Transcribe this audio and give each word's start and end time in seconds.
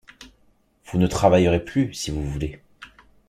Vous 0.87 0.97
ne 0.97 1.05
travaillerez 1.05 1.63
plus, 1.63 1.93
si 1.93 2.09
vous 2.09 2.27
voulez. 2.27 2.59